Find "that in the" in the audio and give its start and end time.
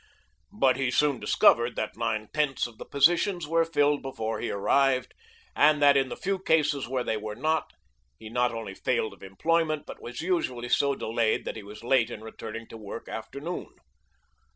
5.79-6.15